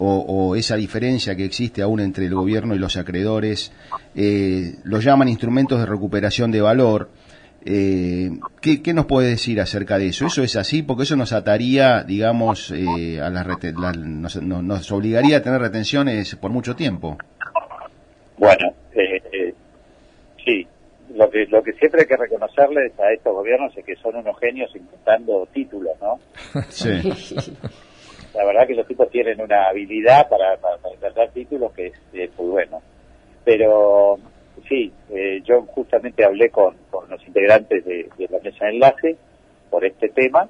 o, 0.00 0.54
esa 0.54 0.76
diferencia 0.76 1.34
que 1.34 1.44
existe 1.44 1.82
aún 1.82 2.00
entre 2.00 2.26
el 2.26 2.34
gobierno 2.34 2.74
y 2.74 2.78
los 2.78 2.96
acreedores, 2.96 3.72
eh, 4.14 4.76
los 4.84 5.02
llaman 5.02 5.28
instrumentos 5.28 5.80
de 5.80 5.86
recuperación 5.86 6.50
de 6.52 6.60
valor. 6.60 7.10
Eh, 7.64 8.30
¿qué, 8.60 8.94
nos 8.94 9.06
puede 9.06 9.30
decir 9.30 9.60
acerca 9.60 9.98
de 9.98 10.08
eso? 10.08 10.26
¿Eso 10.26 10.42
es 10.44 10.54
así? 10.54 10.82
Porque 10.82 11.02
eso 11.02 11.16
nos 11.16 11.32
ataría, 11.32 12.04
digamos, 12.04 12.72
eh, 12.74 13.20
a 13.20 13.28
las 13.30 13.46
nos, 13.74 14.40
no- 14.42 14.62
nos 14.62 14.92
obligaría 14.92 15.38
a 15.38 15.42
tener 15.42 15.60
retenciones 15.60 16.36
por 16.36 16.50
mucho 16.52 16.76
tiempo. 16.76 17.18
Bueno, 18.38 18.72
eh, 18.94 19.20
eh, 19.32 19.54
sí, 20.44 20.66
lo 21.14 21.28
que 21.30 21.46
lo 21.46 21.62
que 21.62 21.72
siempre 21.72 22.02
hay 22.02 22.06
que 22.06 22.16
reconocerles 22.16 22.98
a 23.00 23.12
estos 23.12 23.34
gobiernos 23.34 23.76
es 23.76 23.84
que 23.84 23.96
son 23.96 24.16
unos 24.16 24.38
genios 24.38 24.74
inventando 24.74 25.46
títulos, 25.52 25.96
¿no? 26.00 26.18
Sí. 26.68 26.90
La 28.34 28.44
verdad 28.44 28.66
que 28.66 28.74
los 28.74 28.86
tipos 28.86 29.10
tienen 29.10 29.40
una 29.40 29.68
habilidad 29.68 30.28
para, 30.28 30.56
para, 30.58 30.76
para 30.76 30.94
inventar 30.94 31.30
títulos 31.30 31.72
que 31.72 31.86
es, 31.88 31.94
es 32.12 32.38
muy 32.38 32.50
bueno. 32.50 32.80
Pero 33.42 34.18
sí, 34.68 34.92
eh, 35.10 35.40
yo 35.44 35.62
justamente 35.62 36.24
hablé 36.24 36.50
con, 36.50 36.76
con 36.90 37.08
los 37.08 37.26
integrantes 37.26 37.84
de, 37.84 38.08
de 38.16 38.28
la 38.28 38.38
mesa 38.38 38.66
de 38.66 38.70
enlace 38.72 39.16
por 39.70 39.84
este 39.84 40.10
tema 40.10 40.48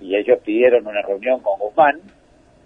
y 0.00 0.16
ellos 0.16 0.40
pidieron 0.44 0.86
una 0.86 1.00
reunión 1.00 1.40
con 1.40 1.58
Guzmán 1.58 2.00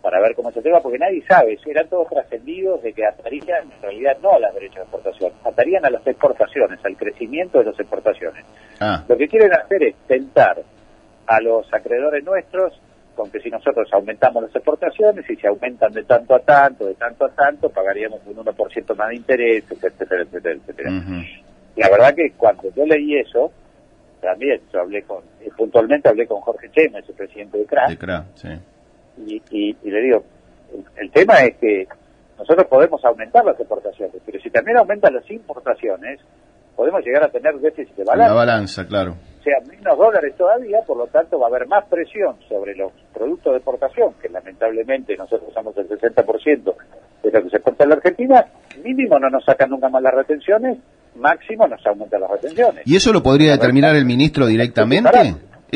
para 0.07 0.21
ver 0.21 0.37
cómo 0.37 0.53
se 0.53 0.63
tema, 0.63 0.79
porque 0.79 1.01
nadie 1.01 1.21
sabe, 1.27 1.59
eran 1.67 1.89
todos 1.89 2.09
trascendidos 2.09 2.81
de 2.81 2.93
que 2.93 3.05
atarían 3.05 3.65
en 3.65 3.83
realidad 3.83 4.17
no 4.23 4.35
a 4.35 4.39
las 4.39 4.55
derechos 4.55 4.77
de 4.77 4.83
exportación, 4.83 5.33
atarían 5.43 5.85
a 5.85 5.91
las 5.91 6.07
exportaciones, 6.07 6.79
al 6.85 6.97
crecimiento 6.97 7.59
de 7.59 7.65
las 7.65 7.81
exportaciones. 7.81 8.45
Ah, 8.79 9.03
Lo 9.09 9.17
que 9.17 9.27
quieren 9.27 9.53
hacer 9.53 9.83
es 9.83 9.97
tentar 10.07 10.63
a 11.27 11.41
los 11.41 11.67
acreedores 11.75 12.23
nuestros 12.23 12.81
con 13.17 13.33
que 13.33 13.41
si 13.41 13.51
nosotros 13.51 13.89
aumentamos 13.93 14.45
las 14.45 14.55
exportaciones 14.55 15.29
y 15.29 15.35
se 15.35 15.49
aumentan 15.49 15.93
de 15.93 16.05
tanto 16.05 16.37
a 16.37 16.39
tanto, 16.39 16.87
de 16.87 16.95
tanto 16.95 17.25
a 17.25 17.31
tanto, 17.31 17.69
pagaríamos 17.69 18.21
un 18.27 18.37
1% 18.37 18.95
más 18.95 19.09
de 19.09 19.17
interés, 19.17 19.65
etcétera, 19.69 20.23
etcétera, 20.23 20.55
etcétera. 20.55 20.91
La 21.75 21.91
verdad 21.91 22.15
que 22.15 22.31
cuando 22.37 22.73
yo 22.77 22.87
leí 22.87 23.19
eso, 23.19 23.51
también 24.21 24.61
yo 24.73 24.83
hablé 24.83 25.03
con, 25.03 25.25
eh, 25.41 25.51
puntualmente 25.57 26.09
hablé 26.09 26.29
con 26.29 26.41
Jorge 26.43 26.71
Chema, 26.71 27.01
ese 27.01 27.13
presidente 27.13 27.59
de 27.59 27.67
CRA, 27.67 27.89
de 27.89 27.99
CRA, 27.99 28.25
sí. 28.37 28.51
Y, 29.19 29.43
y- 29.51 29.77
y 29.83 29.91
le 29.91 30.01
digo, 30.03 30.25
el, 30.75 30.85
el 31.05 31.11
tema 31.11 31.41
es 31.45 31.57
que 31.57 31.87
nosotros 32.39 32.67
podemos 32.67 33.05
aumentar 33.05 33.45
las 33.45 33.59
exportaciones, 33.59 34.17
pero 34.27 34.41
si 34.41 34.51
también 34.51 34.77
aumentan 34.79 35.15
las 35.15 35.31
importaciones, 35.31 36.21
podemos 36.75 37.03
llegar 37.05 37.25
a 37.25 37.29
tener 37.29 37.55
déficit 37.59 37.97
de 37.97 38.05
La 38.05 38.13
balanza, 38.13 38.35
balanza, 38.35 38.87
claro. 38.87 39.13
o 39.41 39.43
sea, 39.43 39.55
menos 39.67 39.97
dólares 39.97 40.35
todavía, 40.37 40.81
por 40.87 40.99
lo 40.99 41.07
tanto 41.07 41.39
va 41.39 41.47
a 41.47 41.49
haber 41.49 41.67
más 41.67 41.87
presión 41.87 42.37
sobre 42.49 42.75
los 42.77 42.93
productos 43.15 43.53
de 43.55 43.57
exportación, 43.59 44.13
que 44.21 44.29
lamentablemente 44.29 45.17
nosotros 45.17 45.49
usamos 45.51 45.75
el 45.79 45.89
60% 45.89 46.75
de 47.23 47.31
lo 47.31 47.43
que 47.43 47.49
se 47.51 47.57
exporta 47.57 47.85
en 47.85 47.91
la 47.91 47.97
Argentina, 47.97 48.47
mínimo 48.85 49.19
no 49.19 49.31
nos 49.31 49.45
sacan 49.45 49.71
nunca 49.71 49.89
más 49.89 50.03
las 50.03 50.13
retenciones, 50.15 50.77
máximo 51.15 51.67
nos 51.67 51.85
aumentan 51.87 52.21
las 52.21 52.31
retenciones. 52.33 52.83
¿Y 52.87 52.95
eso 52.97 53.11
lo 53.15 53.23
podría 53.23 53.53
determinar 53.53 53.97
el 53.97 54.05
ministro 54.05 54.45
directamente? 54.47 55.09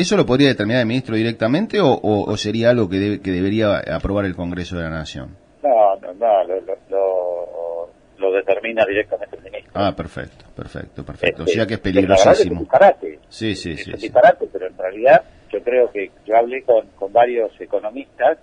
¿Eso 0.01 0.17
lo 0.17 0.25
podría 0.25 0.47
determinar 0.49 0.81
el 0.81 0.87
ministro 0.87 1.15
directamente 1.15 1.79
o, 1.79 1.87
o- 1.91 2.31
o 2.31 2.37
sería 2.37 2.69
algo 2.71 2.89
que, 2.89 2.97
debe- 2.97 3.21
que 3.21 3.31
debería 3.31 3.77
aprobar 3.95 4.25
el 4.25 4.35
Congreso 4.35 4.75
de 4.77 4.83
la 4.83 4.89
Nación? 4.89 5.35
No, 5.63 5.95
no, 5.97 6.13
no, 6.13 6.43
lo, 6.43 6.61
lo, 6.61 6.75
lo- 6.89 7.89
lo 8.17 8.31
determina 8.33 8.83
directamente 8.85 9.35
el 9.37 9.43
ministro. 9.43 9.71
Ah, 9.75 9.93
perfecto, 9.95 10.45
perfecto, 10.55 11.03
perfecto. 11.03 11.43
O 11.43 11.45
Este, 11.45 11.55
sea 11.57 11.65
que 11.67 11.73
es 11.75 11.81
verdad 11.83 11.93
que 11.93 11.99
es 12.01 12.15
peligrosísimo. 12.17 12.59
disparate. 12.61 13.19
Sí, 13.29 13.55
sí, 13.55 13.71
Es 13.71 13.77
sí. 13.83 13.91
sí. 13.93 14.01
disparate, 14.01 14.47
pero 14.51 14.67
en 14.67 14.77
realidad 14.77 15.23
yo 15.51 15.61
creo 15.63 15.91
que 15.91 16.11
yo 16.25 16.35
hablé 16.37 16.61
con, 16.63 16.87
con 16.95 17.11
varios 17.13 17.51
economistas, 17.59 18.37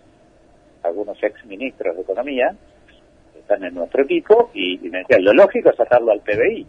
algunos 0.83 1.17
ex 1.23 1.45
ministros 1.47 1.97
de 1.97 2.03
Economía, 2.03 2.55
que 3.33 3.39
están 3.41 3.63
en 3.65 3.75
nuestro 3.75 4.03
equipo, 4.05 4.51
y, 4.55 4.75
y 4.85 4.91
me 4.91 4.99
decían, 4.99 5.25
lo 5.25 5.33
lógico 5.33 5.71
es 5.71 5.77
sacarlo 5.77 6.13
al 6.13 6.21
PBI, 6.21 6.67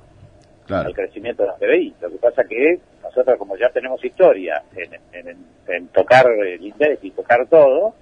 Claro. 0.70 0.88
al 0.88 0.94
crecimiento 0.94 1.42
del 1.44 1.54
PBI. 1.60 1.96
Lo 2.00 2.10
que 2.12 2.18
pasa 2.18 2.44
que 2.44 2.78
nosotros 3.02 3.38
como 3.40 3.58
ya 3.58 3.70
tenemos 3.74 4.06
historia 4.06 4.62
en, 4.76 4.94
en- 5.14 5.28
en- 5.28 5.46
en 5.68 5.88
tocar 5.88 6.28
el 6.32 6.64
índice 6.64 7.00
y 7.02 7.10
tocar 7.12 7.48
todo, 7.48 7.96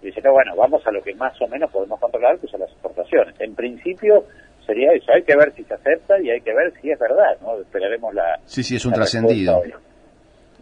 dicen, 0.00 0.22
no, 0.24 0.30
bueno, 0.32 0.54
vamos 0.56 0.86
a 0.86 0.92
lo 0.92 1.02
que 1.02 1.14
más 1.16 1.34
o 1.42 1.48
menos 1.48 1.68
podemos 1.72 1.98
controlar, 1.98 2.38
que 2.38 2.46
son 2.46 2.60
las 2.60 2.70
exportaciones. 2.70 3.34
En 3.40 3.56
principio 3.56 4.24
sería 4.64 4.92
eso, 4.92 5.10
hay 5.12 5.22
que 5.24 5.36
ver 5.36 5.52
si 5.56 5.64
se 5.64 5.74
acepta 5.74 6.20
y 6.22 6.30
hay 6.30 6.40
que 6.42 6.54
ver 6.54 6.72
si 6.80 6.90
es 6.92 6.98
verdad, 7.00 7.36
¿no? 7.42 7.60
Esperaremos 7.60 8.14
la... 8.14 8.38
Sí, 8.46 8.62
sí, 8.62 8.76
es 8.76 8.84
un 8.84 8.92
la 8.92 8.96
trascendido. 8.98 9.60
respuesta 9.60 9.80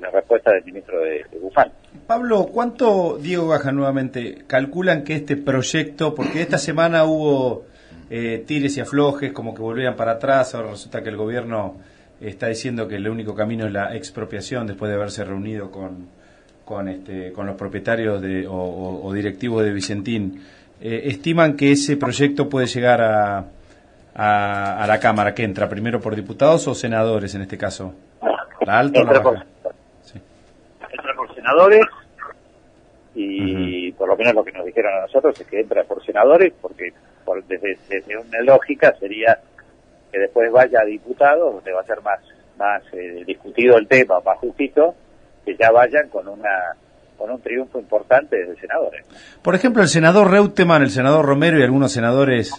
La 0.01 0.11
respuesta 0.11 0.53
del 0.53 0.65
ministro 0.65 0.99
de, 1.01 1.25
de 1.31 1.39
Guzmán. 1.39 1.71
Pablo, 2.07 2.47
¿cuánto, 2.51 3.19
Diego 3.19 3.49
Baja 3.49 3.71
nuevamente, 3.71 4.45
calculan 4.47 5.05
que 5.05 5.15
este 5.17 5.37
proyecto, 5.37 6.15
porque 6.15 6.41
esta 6.41 6.57
semana 6.57 7.05
hubo 7.05 7.67
eh, 8.11 8.45
tires 8.47 8.77
y 8.77 8.81
aflojes, 8.81 9.33
como 9.33 9.55
que 9.55 9.63
volvían 9.63 9.95
para 9.97 10.13
atrás, 10.13 10.55
ahora 10.55 10.71
resulta 10.71 11.03
que 11.03 11.09
el 11.11 11.17
gobierno 11.17 11.77
está 12.21 12.49
diciendo 12.49 12.87
que 12.89 12.97
el 12.97 13.09
único 13.09 13.35
camino 13.35 13.67
es 13.67 13.73
la 13.73 13.95
expropiación 13.97 14.67
después 14.67 14.91
de 14.91 14.97
haberse 14.97 15.25
reunido 15.25 15.71
con, 15.71 16.09
con, 16.65 16.89
este, 16.89 17.33
con 17.33 17.47
los 17.47 17.57
propietarios 17.57 18.21
de, 18.21 18.47
o, 18.47 18.53
o- 18.55 19.07
o 19.07 19.13
directivos 19.13 19.63
de 19.65 19.73
Vicentín. 19.73 20.43
Eh, 20.83 21.03
¿Estiman 21.07 21.57
que 21.57 21.73
ese 21.73 21.97
proyecto 21.97 22.49
puede 22.49 22.67
llegar 22.67 23.01
a, 23.01 23.45
a, 24.15 24.83
a 24.83 24.87
la 24.87 24.99
Cámara? 25.01 25.35
que 25.35 25.45
entra? 25.45 25.69
¿Primero 25.69 26.01
por 26.01 26.15
diputados 26.17 26.67
o 26.69 26.75
senadores 26.75 27.35
en 27.35 27.43
este 27.43 27.57
caso? 27.57 27.95
¿La 28.67 28.79
alta 28.81 29.01
o 29.01 29.05
la 29.05 29.09
Entra 29.11 29.23
por, 29.23 29.35
baja? 29.35 29.47
Sí. 30.03 30.19
entra 30.93 31.15
por 31.17 31.35
senadores 31.35 31.83
y 33.15 33.93
por 33.93 34.09
lo 34.09 34.17
menos 34.17 34.35
lo 34.35 34.45
que 34.45 34.53
nos 34.53 34.65
dijeron 34.65 34.93
a 34.95 35.01
nosotros 35.03 35.39
es 35.41 35.47
que 35.47 35.61
entra 35.61 35.85
por 35.85 36.05
senadores 36.05 36.53
porque 36.61 36.93
por- 37.31 37.45
desde, 37.45 37.79
desde 37.89 38.17
una 38.17 38.41
lógica 38.43 38.93
sería 38.99 39.39
que 40.11 40.19
después 40.19 40.51
vaya 40.51 40.81
a 40.81 40.85
diputados 40.85 41.55
donde 41.55 41.73
va 41.73 41.81
a 41.83 41.85
ser 41.85 42.01
más 42.03 42.19
más 42.59 42.83
eh, 42.93 43.23
discutido 43.25 43.79
el 43.79 43.87
tema, 43.87 44.21
más 44.21 44.37
justito, 44.39 44.95
que 45.45 45.57
ya 45.57 45.71
vayan 45.71 46.09
con 46.09 46.27
una 46.29 46.75
con 47.17 47.31
un 47.31 47.41
triunfo 47.41 47.79
importante 47.79 48.37
desde 48.37 48.61
senadores. 48.61 49.05
Por 49.43 49.55
ejemplo, 49.55 49.83
el 49.83 49.89
senador 49.89 50.31
Reutemann, 50.31 50.83
el 50.83 50.91
senador 50.91 51.25
Romero 51.25 51.59
y 51.59 51.63
algunos 51.63 51.93
senadores, 51.93 52.51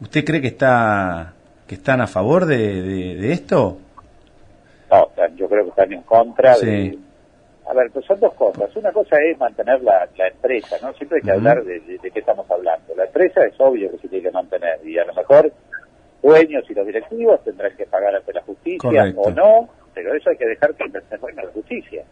¿usted 0.00 0.24
cree 0.24 0.40
que 0.42 0.48
está 0.48 1.32
que 1.66 1.76
están 1.76 2.00
a 2.02 2.06
favor 2.06 2.44
de, 2.46 2.56
de- 2.82 3.14
de 3.16 3.32
esto? 3.32 3.78
No, 4.90 5.08
yo 5.36 5.48
creo 5.48 5.64
que 5.64 5.70
están 5.70 5.92
en 5.92 6.02
contra 6.02 6.56
de... 6.58 6.98
A 7.68 7.74
ver, 7.74 7.90
pues 7.90 8.04
son 8.06 8.18
dos 8.18 8.32
cosas. 8.34 8.74
Una 8.76 8.90
cosa 8.92 9.16
es 9.22 9.38
mantener 9.38 9.82
la, 9.82 10.08
la 10.16 10.28
empresa, 10.28 10.76
¿no? 10.80 10.92
Siempre 10.94 11.18
hay 11.18 11.22
que 11.22 11.30
hablar 11.32 11.62
de, 11.64 11.80
de- 11.80 11.98
de 11.98 12.10
qué 12.10 12.20
estamos 12.20 12.50
hablando. 12.50 12.94
La 12.96 13.04
empresa 13.04 13.44
es 13.44 13.54
obvio 13.60 13.90
que 13.90 13.98
se 13.98 14.08
tiene 14.08 14.24
que 14.24 14.30
mantener 14.30 14.80
y 14.86 14.98
a 14.98 15.04
lo 15.04 15.12
mejor 15.14 15.52
dueños 16.22 16.64
y 16.70 16.74
los 16.74 16.86
directivos 16.86 17.44
tendrán 17.44 17.76
que 17.76 17.84
pagar 17.86 18.14
ante 18.16 18.32
la 18.32 18.40
justicia 18.42 18.80
Correcto. 18.90 19.20
o 19.20 19.30
no, 19.30 19.68
pero 19.94 20.14
eso 20.14 20.30
hay 20.30 20.36
que 20.36 20.46
dejar 20.46 20.74
que 20.74 20.84
intervenga 20.86 21.42
la 21.44 21.50
justicia. 21.50 22.04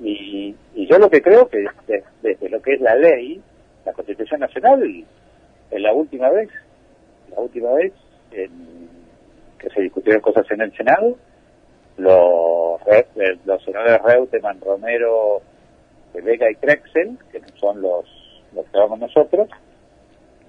Y, 0.00 0.54
y 0.74 0.86
yo 0.88 0.98
lo 0.98 1.08
que 1.08 1.22
creo 1.22 1.48
que 1.48 1.58
desde, 1.86 2.04
desde 2.22 2.48
lo 2.48 2.60
que 2.60 2.74
es 2.74 2.80
la 2.80 2.96
ley, 2.96 3.40
la 3.86 3.92
Constitución 3.92 4.40
Nacional, 4.40 4.82
en 5.70 5.82
la 5.82 5.92
última 5.92 6.30
vez, 6.30 6.48
la 7.30 7.38
última 7.40 7.72
vez 7.74 7.92
en- 8.32 8.88
que 9.58 9.70
se 9.70 9.80
discutieron 9.80 10.20
cosas 10.20 10.44
en 10.50 10.60
el 10.60 10.72
Senado, 10.76 11.16
los, 11.96 12.53
los 13.44 13.62
senadores 13.64 14.02
Reutemann, 14.02 14.60
Romero, 14.60 15.40
Vega 16.14 16.50
y 16.50 16.54
Krexel, 16.56 17.18
que 17.32 17.40
son 17.60 17.80
los, 17.82 18.04
los 18.54 18.64
que 18.66 18.78
vamos 18.78 18.98
nosotros, 19.00 19.48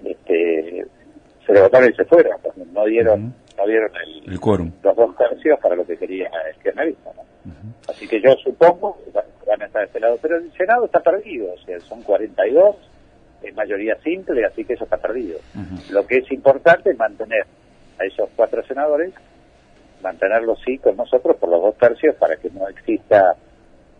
este, 0.04 0.86
se 1.46 1.52
levantaron 1.52 1.90
y 1.90 1.94
se 1.94 2.04
fueron, 2.04 2.40
porque 2.42 2.62
no 2.72 2.84
dieron, 2.84 3.34
no 3.56 3.66
dieron 3.66 3.90
el, 4.04 4.32
El 4.32 4.40
quórum. 4.40 4.70
los 4.82 4.96
dos 4.96 5.16
tercios 5.16 5.58
para 5.60 5.76
lo 5.76 5.86
que 5.86 5.96
quería 5.96 6.30
el 6.48 6.62
kirchnerismo, 6.62 7.12
¿no? 7.16 7.22
Así 7.88 8.06
que 8.08 8.20
yo 8.20 8.32
supongo 8.42 8.98
que 9.04 9.10
van- 9.12 9.62
a 9.62 9.64
estar 9.66 9.80
de 9.82 9.86
este 9.86 10.00
lado, 10.00 10.18
pero 10.20 10.36
el 10.36 10.52
Senado 10.52 10.84
está 10.86 11.00
perdido, 11.00 11.52
o 11.54 11.58
sea, 11.58 11.78
son 11.80 12.02
42, 12.02 12.76
es 13.42 13.54
mayoría 13.54 13.96
simple, 14.02 14.44
así 14.44 14.64
que 14.64 14.72
eso 14.74 14.84
está 14.84 14.96
perdido. 14.96 15.38
Lo 15.90 16.04
que 16.06 16.18
es 16.18 16.30
importante 16.32 16.90
es 16.90 16.98
mantener 16.98 17.46
a 17.98 18.04
esos 18.04 18.28
cuatro 18.34 18.62
senadores, 18.66 19.14
mantenerlos 20.02 20.58
sí 20.64 20.78
con 20.78 20.96
nosotros 20.96 21.36
por 21.36 21.48
los 21.50 21.60
dos 21.62 21.76
tercios 21.78 22.14
para 22.16 22.36
que 22.36 22.50
no 22.50 22.68
exista 22.68 23.34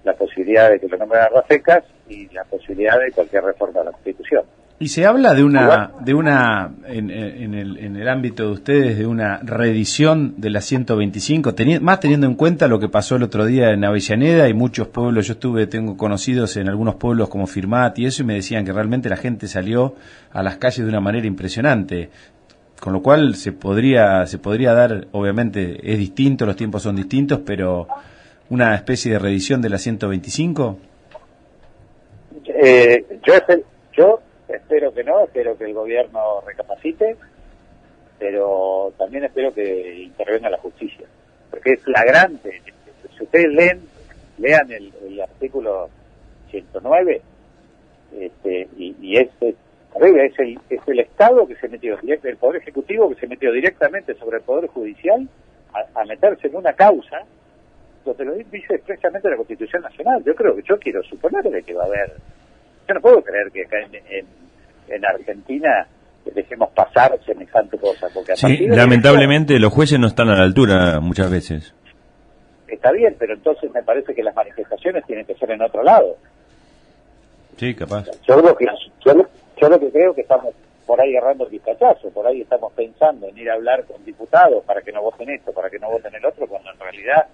la 0.04 0.14
posibilidad 0.14 0.70
de 0.70 0.78
que 0.78 0.88
lo 0.88 0.96
nombren 0.98 1.22
a 1.22 1.28
Rafecas 1.28 1.82
y 2.08 2.28
la 2.32 2.44
posibilidad 2.44 2.98
de 3.00 3.10
cualquier 3.12 3.42
reforma 3.44 3.80
de 3.80 3.86
la 3.86 3.92
Constitución. 3.92 4.42
Y 4.78 4.88
se 4.88 5.06
habla 5.06 5.32
de 5.32 5.42
una, 5.42 5.90
de 6.00 6.12
una 6.12 6.70
en, 6.86 7.10
en 7.10 7.54
el, 7.54 7.78
en 7.78 7.96
el 7.96 8.08
ámbito 8.08 8.42
de 8.44 8.50
ustedes, 8.50 8.98
de 8.98 9.06
una 9.06 9.40
reedición 9.42 10.34
de 10.36 10.50
la 10.50 10.60
125, 10.60 11.54
teni- 11.54 11.80
más 11.80 11.98
teniendo 11.98 12.26
en 12.26 12.34
cuenta 12.34 12.68
lo 12.68 12.78
que 12.78 12.90
pasó 12.90 13.16
el 13.16 13.22
otro 13.22 13.46
día 13.46 13.70
en 13.70 13.86
Avellaneda 13.86 14.50
y 14.50 14.52
muchos 14.54 14.88
pueblos, 14.88 15.26
yo 15.26 15.32
estuve, 15.32 15.66
tengo 15.66 15.96
conocidos 15.96 16.58
en 16.58 16.68
algunos 16.68 16.96
pueblos 16.96 17.30
como 17.30 17.46
Firmat 17.46 17.98
y 17.98 18.04
eso, 18.04 18.22
y 18.22 18.26
me 18.26 18.34
decían 18.34 18.66
que 18.66 18.72
realmente 18.74 19.08
la 19.08 19.16
gente 19.16 19.48
salió 19.48 19.94
a 20.30 20.42
las 20.42 20.58
calles 20.58 20.84
de 20.84 20.90
una 20.90 21.00
manera 21.00 21.26
impresionante. 21.26 22.10
Con 22.80 22.92
lo 22.92 23.02
cual 23.02 23.34
se 23.34 23.52
podría, 23.52 24.26
se 24.26 24.38
podría 24.38 24.74
dar, 24.74 25.06
obviamente 25.12 25.78
es 25.82 25.98
distinto, 25.98 26.44
los 26.44 26.56
tiempos 26.56 26.82
son 26.82 26.96
distintos, 26.96 27.40
pero 27.44 27.88
una 28.50 28.74
especie 28.74 29.12
de 29.12 29.18
reedición 29.18 29.62
de 29.62 29.68
la 29.70 29.78
125. 29.78 30.78
Eh, 32.46 33.04
yo, 33.26 33.34
yo 33.96 34.20
espero 34.48 34.92
que 34.92 35.04
no, 35.04 35.24
espero 35.24 35.56
que 35.56 35.64
el 35.64 35.74
gobierno 35.74 36.40
recapacite, 36.46 37.16
pero 38.18 38.92
también 38.98 39.24
espero 39.24 39.52
que 39.52 40.02
intervenga 40.02 40.50
la 40.50 40.58
justicia, 40.58 41.06
porque 41.50 41.72
es 41.72 41.82
flagrante. 41.82 42.62
Si 43.16 43.24
ustedes 43.24 43.52
leen, 43.52 43.80
lean 44.38 44.70
el, 44.70 44.92
el 45.06 45.20
artículo 45.20 45.88
109, 46.50 47.22
este, 48.18 48.68
y, 48.76 48.94
y 49.00 49.16
es 49.16 49.28
terrible, 49.98 50.26
es 50.26 50.38
el, 50.38 50.58
es 50.70 50.80
el 50.86 51.00
Estado 51.00 51.46
que 51.46 51.56
se 51.56 51.68
metió, 51.68 51.98
el 52.02 52.36
Poder 52.36 52.62
Ejecutivo 52.62 53.08
que 53.10 53.20
se 53.20 53.26
metió 53.26 53.52
directamente 53.52 54.14
sobre 54.14 54.38
el 54.38 54.42
Poder 54.42 54.68
Judicial 54.68 55.28
a, 55.94 56.04
meterse 56.04 56.48
en 56.48 56.56
una 56.56 56.72
causa 56.72 57.18
donde 58.04 58.24
lo 58.24 58.34
dice 58.34 58.74
expresamente 58.74 59.28
la 59.28 59.36
Constitución 59.36 59.82
Nacional. 59.82 60.22
Yo 60.24 60.34
creo 60.34 60.54
que 60.54 60.62
yo 60.62 60.78
quiero 60.78 61.02
suponer 61.02 61.42
que 61.64 61.74
va 61.74 61.82
a 61.82 61.86
haber. 61.86 62.12
Yo 62.88 62.94
no 62.94 63.00
puedo 63.00 63.22
creer 63.22 63.50
que 63.50 63.64
acá 63.64 63.78
en, 63.80 64.26
en, 64.88 65.04
Argentina 65.04 65.86
dejemos 66.32 66.70
pasar 66.70 67.18
semejante 67.26 67.76
cosa. 67.78 68.08
Porque 68.14 68.36
sí, 68.36 68.68
lamentablemente 68.68 69.58
los 69.58 69.72
jueces 69.72 69.98
no 69.98 70.06
están 70.06 70.28
a 70.28 70.36
la 70.36 70.44
altura 70.44 71.00
muchas 71.00 71.30
veces. 71.30 71.74
Está 72.68 72.92
bien, 72.92 73.16
pero 73.18 73.34
entonces 73.34 73.70
me 73.72 73.82
parece 73.82 74.14
que 74.14 74.22
las 74.22 74.34
manifestaciones 74.34 75.04
tienen 75.06 75.26
que 75.26 75.34
ser 75.34 75.50
en 75.50 75.62
otro 75.62 75.82
lado. 75.82 76.16
Sí, 77.56 77.74
capaz. 77.74 78.06
Yo 78.26 78.36
lo 78.36 78.56
que, 78.56 78.66
yo, 79.04 79.14
lo 79.60 79.80
que 79.80 79.90
creo 79.90 80.14
que 80.14 80.20
estamos 80.20 80.54
por 80.86 81.00
ahí 81.00 81.16
agarrando 81.16 81.44
el 81.44 81.50
pistachazo, 81.50 82.10
por 82.10 82.26
ahí 82.26 82.42
estamos 82.42 82.72
pensando 82.74 83.26
en 83.26 83.36
ir 83.36 83.50
a 83.50 83.54
hablar 83.54 83.84
con 83.84 84.04
diputados 84.04 84.64
para 84.64 84.82
que 84.82 84.92
no 84.92 85.02
voten 85.02 85.30
esto, 85.30 85.52
para 85.52 85.68
que 85.68 85.78
no 85.78 85.90
voten 85.90 86.14
el 86.14 86.24
otro, 86.24 86.46
cuando 86.46 86.70
en 86.70 86.78
realidad 86.78 87.26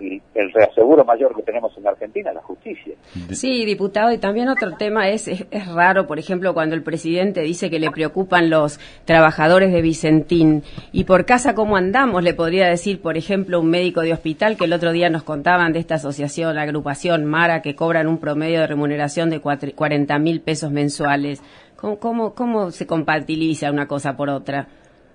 y 0.00 0.22
el 0.34 0.52
reaseguro 0.52 1.04
mayor 1.04 1.34
que 1.34 1.42
tenemos 1.42 1.76
en 1.76 1.86
Argentina, 1.86 2.32
la 2.32 2.42
justicia. 2.42 2.94
Sí, 3.30 3.64
diputado, 3.64 4.12
y 4.12 4.18
también 4.18 4.48
otro 4.48 4.76
tema 4.76 5.08
es, 5.08 5.28
es, 5.28 5.74
raro, 5.74 6.06
por 6.06 6.18
ejemplo, 6.18 6.54
cuando 6.54 6.74
el 6.74 6.82
presidente 6.82 7.40
dice 7.40 7.70
que 7.70 7.78
le 7.78 7.90
preocupan 7.90 8.50
los 8.50 8.78
trabajadores 9.04 9.72
de 9.72 9.82
Vicentín, 9.82 10.62
y 10.92 11.04
por 11.04 11.24
casa 11.24 11.54
cómo 11.54 11.76
andamos, 11.76 12.22
le 12.22 12.34
podría 12.34 12.68
decir, 12.68 13.00
por 13.02 13.16
ejemplo, 13.16 13.60
un 13.60 13.70
médico 13.70 14.00
de 14.02 14.12
hospital 14.12 14.56
que 14.56 14.64
el 14.64 14.72
otro 14.72 14.92
día 14.92 15.10
nos 15.10 15.24
contaban 15.24 15.72
de 15.72 15.80
esta 15.80 15.96
asociación, 15.96 16.54
la 16.54 16.62
agrupación 16.62 17.24
Mara, 17.24 17.62
que 17.62 17.74
cobran 17.74 18.06
un 18.06 18.18
promedio 18.18 18.60
de 18.60 18.66
remuneración 18.66 19.30
de 19.30 19.40
40 19.40 20.18
mil 20.18 20.40
pesos 20.40 20.70
mensuales. 20.70 21.42
¿Cómo, 21.76 21.98
cómo, 21.98 22.34
¿Cómo 22.34 22.70
se 22.70 22.86
compatibiliza 22.86 23.70
una 23.70 23.86
cosa 23.86 24.16
por 24.16 24.30
otra, 24.30 24.66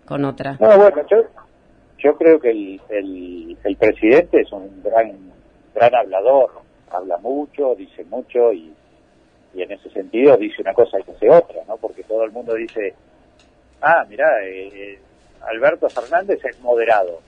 con 0.05 0.23
otra? 0.25 0.57
No, 0.59 0.77
bueno, 0.77 1.01
yo 1.09 1.17
yo 2.03 2.17
creo 2.17 2.39
que 2.39 2.51
el, 2.51 2.81
el, 2.89 3.77
presidente 3.77 4.41
es 4.41 4.51
un 4.51 4.83
gran, 4.83 5.13
gran 5.74 5.95
hablador, 5.95 6.51
habla 6.91 7.17
mucho, 7.17 7.75
dice 7.75 8.03
mucho 8.03 8.51
y, 8.51 8.74
y 9.53 9.62
en 9.62 9.72
ese 9.72 9.89
sentido 9.89 10.36
dice 10.36 10.62
una 10.62 10.74
cosa 10.74 10.98
y 11.00 11.10
hace 11.10 11.29
otra, 11.29 11.62
¿no? 11.65 11.77
Porque 11.77 12.03
todo 12.03 12.25
el 12.25 12.31
mundo 12.31 12.55
dice, 12.55 12.93
ah, 13.81 14.05
mira, 14.10 14.27
eh, 14.45 15.00
Alberto 15.41 15.89
Fernández 15.89 16.43
es 16.43 16.60
moderado. 16.60 17.22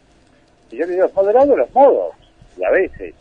Y 0.70 0.78
yo 0.78 0.86
le 0.86 0.94
digo, 0.94 1.06
es 1.06 1.14
moderado 1.14 1.56
los 1.56 1.74
modos, 1.74 2.14
y 2.58 2.66
a 2.66 2.70
veces, 2.70 3.16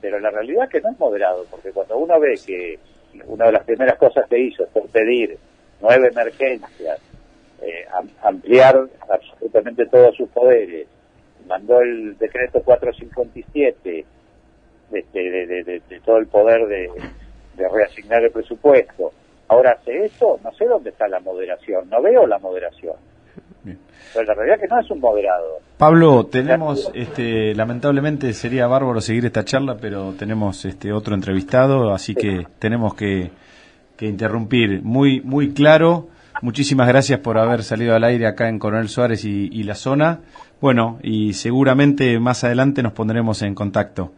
pero 0.00 0.18
la 0.18 0.30
realidad 0.30 0.64
es 0.64 0.70
que 0.70 0.80
no 0.80 0.90
es 0.90 0.98
moderado, 0.98 1.44
porque 1.50 1.72
cuando 1.72 1.98
uno 1.98 2.18
ve 2.18 2.40
que 2.44 2.78
una 3.26 3.46
de 3.46 3.52
las 3.52 3.64
primeras 3.64 3.98
cosas 3.98 4.26
que 4.30 4.38
hizo 4.38 4.66
fue 4.72 4.82
pedir 4.88 5.36
nueve 5.80 6.08
emergencias, 6.08 7.00
eh, 7.62 7.84
ampliar 8.22 8.88
absolutamente 9.08 9.86
todos 9.86 10.16
sus 10.16 10.28
poderes, 10.30 10.86
mandó 11.46 11.80
el 11.80 12.16
decreto 12.16 12.62
457 12.62 14.04
este, 14.92 15.18
de, 15.18 15.46
de, 15.46 15.82
de, 15.88 16.00
todo 16.00 16.18
el 16.18 16.26
poder 16.26 16.66
de, 16.66 16.88
reasignar 17.56 18.22
el 18.24 18.30
presupuesto. 18.30 19.12
Ahora 19.48 19.72
hace 19.72 20.06
eso, 20.06 20.40
no 20.42 20.52
sé 20.52 20.64
dónde 20.64 20.90
está 20.90 21.06
la 21.08 21.20
moderación, 21.20 21.88
no 21.90 22.00
veo 22.00 22.26
la 22.26 22.38
moderación. 22.38 22.94
Pero 23.62 24.26
la 24.26 24.34
realidad 24.34 24.56
es 24.56 24.62
que 24.62 24.74
no 24.74 24.80
es 24.80 24.90
un 24.90 25.00
moderado. 25.00 25.58
Pablo, 25.76 26.26
tenemos, 26.26 26.90
este, 26.94 27.54
lamentablemente 27.54 28.32
sería 28.32 28.66
bárbaro 28.66 29.00
seguir 29.00 29.26
esta 29.26 29.44
charla, 29.44 29.76
pero 29.78 30.14
tenemos 30.18 30.64
este 30.64 30.92
otro 30.92 31.14
entrevistado, 31.14 31.92
así 31.92 32.14
que 32.14 32.46
tenemos 32.58 32.94
que, 32.94 33.30
que 33.96 34.06
interrumpir. 34.06 34.82
Muy, 34.82 35.20
muy 35.20 35.52
claro 35.52 36.08
Muchísimas 36.42 36.88
gracias 36.88 37.20
por 37.20 37.38
haber 37.38 37.62
salido 37.62 37.94
al 37.94 38.04
aire 38.04 38.26
acá 38.26 38.48
en 38.48 38.58
Coronel 38.58 38.88
Suárez 38.88 39.24
y, 39.24 39.62
la 39.62 39.74
zona. 39.74 40.20
Bueno, 40.60 40.98
y 41.02 41.34
seguramente 41.34 42.18
más 42.18 42.44
adelante 42.44 42.82
nos 42.82 42.92
pondremos 42.92 43.42
en 43.42 43.54
contacto. 43.54 44.12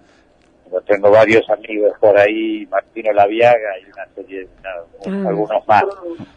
tengo 0.87 1.11
varios 1.11 1.43
amigos 1.51 1.93
por 2.01 2.17
ahí, 2.17 2.67
Martino 2.71 3.13
Laviaga 3.13 3.79
y 3.81 3.91
una 3.91 4.07
serie, 4.15 4.47
ah. 4.65 5.29
algunos 5.29 5.67
más. 5.67 5.85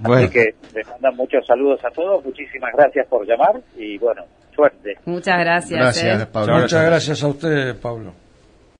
Así 0.03 0.29
que 0.29 0.55
les 0.73 0.87
mandan 0.89 1.15
muchos 1.15 1.45
saludos 1.45 1.79
a 1.85 1.89
todos, 1.91 2.25
muchísimas 2.25 2.71
gracias 2.73 3.07
por 3.07 3.25
llamar 3.27 3.61
y 3.77 3.97
bueno, 3.99 4.23
suerte. 4.55 4.97
Muchas 5.05 5.39
gracias. 5.39 5.79
Gracias, 5.79 6.23
eh. 6.23 6.27
Pablo. 6.31 6.59
Muchas 6.61 6.85
gracias 6.85 7.23
a 7.23 7.27
usted, 7.27 7.79
Pablo. 7.79 8.24